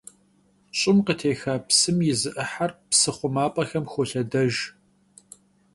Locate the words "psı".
2.89-3.11